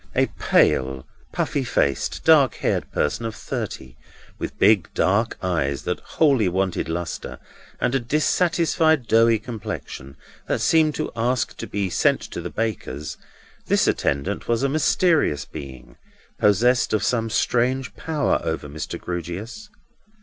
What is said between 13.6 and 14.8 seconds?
this attendant was a